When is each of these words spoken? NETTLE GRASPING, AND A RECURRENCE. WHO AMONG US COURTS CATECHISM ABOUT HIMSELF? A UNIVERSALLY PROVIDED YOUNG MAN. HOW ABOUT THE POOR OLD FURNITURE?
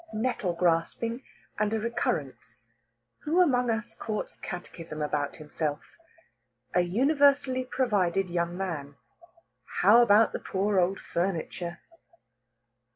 NETTLE 0.13 0.53
GRASPING, 0.53 1.21
AND 1.59 1.73
A 1.75 1.79
RECURRENCE. 1.79 2.63
WHO 3.19 3.39
AMONG 3.39 3.69
US 3.69 3.95
COURTS 3.97 4.35
CATECHISM 4.37 4.99
ABOUT 4.99 5.35
HIMSELF? 5.35 5.95
A 6.73 6.81
UNIVERSALLY 6.81 7.65
PROVIDED 7.65 8.31
YOUNG 8.31 8.57
MAN. 8.57 8.95
HOW 9.81 10.01
ABOUT 10.01 10.33
THE 10.33 10.39
POOR 10.39 10.79
OLD 10.79 10.99
FURNITURE? 10.99 11.81